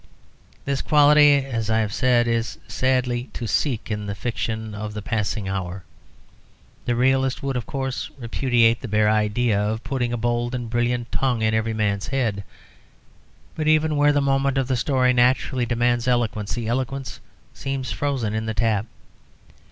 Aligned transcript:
This 0.65 0.81
quality, 0.81 1.33
as 1.35 1.69
I 1.69 1.77
have 1.77 1.93
said, 1.93 2.27
is 2.27 2.57
sadly 2.67 3.29
to 3.33 3.45
seek 3.45 3.91
in 3.91 4.07
the 4.07 4.15
fiction 4.15 4.73
of 4.73 4.95
the 4.95 5.01
passing 5.03 5.47
hour. 5.47 5.83
The 6.85 6.95
realist 6.95 7.43
would, 7.43 7.55
of 7.55 7.67
course, 7.67 8.09
repudiate 8.17 8.81
the 8.81 8.87
bare 8.87 9.11
idea 9.11 9.59
of 9.61 9.83
putting 9.83 10.11
a 10.11 10.17
bold 10.17 10.55
and 10.55 10.71
brilliant 10.71 11.11
tongue 11.11 11.43
in 11.43 11.53
every 11.53 11.75
man's 11.75 12.07
head, 12.07 12.43
but 13.55 13.67
even 13.67 13.95
where 13.95 14.11
the 14.11 14.21
moment 14.21 14.57
of 14.57 14.67
the 14.67 14.75
story 14.75 15.13
naturally 15.13 15.67
demands 15.67 16.07
eloquence 16.07 16.55
the 16.55 16.67
eloquence 16.67 17.19
seems 17.53 17.91
frozen 17.91 18.33
in 18.33 18.47
the 18.47 18.55
tap. 18.55 18.87